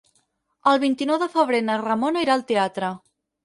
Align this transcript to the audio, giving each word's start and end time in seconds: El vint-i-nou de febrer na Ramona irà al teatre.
El 0.71 0.79
vint-i-nou 0.83 1.21
de 1.25 1.29
febrer 1.35 1.61
na 1.67 1.77
Ramona 1.85 2.27
irà 2.29 2.41
al 2.41 2.49
teatre. 2.55 2.95